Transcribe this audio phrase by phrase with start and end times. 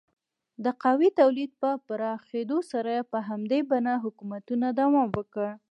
[0.63, 5.47] د قهوې تولید په پراخېدو سره یې په همدې بڼه حکومتونو دوام وکړ.